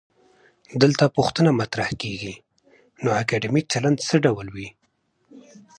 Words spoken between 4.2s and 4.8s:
ډول وي؟